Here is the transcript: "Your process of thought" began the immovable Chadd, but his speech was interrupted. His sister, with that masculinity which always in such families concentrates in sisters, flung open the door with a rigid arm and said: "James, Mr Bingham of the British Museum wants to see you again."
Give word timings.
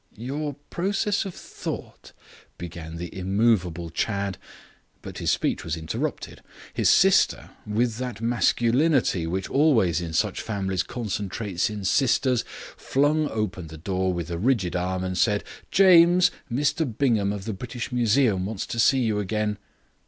"Your 0.17 0.55
process 0.71 1.25
of 1.25 1.35
thought" 1.35 2.11
began 2.67 2.95
the 2.97 3.15
immovable 3.15 3.91
Chadd, 3.91 4.39
but 5.03 5.19
his 5.19 5.29
speech 5.29 5.63
was 5.63 5.77
interrupted. 5.77 6.41
His 6.73 6.89
sister, 6.89 7.51
with 7.67 7.97
that 7.99 8.19
masculinity 8.19 9.27
which 9.27 9.47
always 9.47 10.01
in 10.01 10.11
such 10.13 10.41
families 10.41 10.81
concentrates 10.81 11.69
in 11.69 11.85
sisters, 11.85 12.43
flung 12.75 13.29
open 13.29 13.67
the 13.67 13.77
door 13.77 14.11
with 14.11 14.31
a 14.31 14.39
rigid 14.39 14.75
arm 14.75 15.03
and 15.03 15.15
said: 15.19 15.43
"James, 15.69 16.31
Mr 16.51 16.83
Bingham 16.97 17.31
of 17.31 17.45
the 17.45 17.53
British 17.53 17.91
Museum 17.91 18.47
wants 18.47 18.65
to 18.65 18.79
see 18.79 19.01
you 19.01 19.19
again." 19.19 19.59